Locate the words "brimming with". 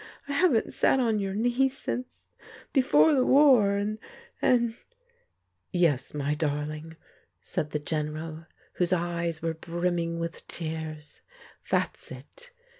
9.53-10.47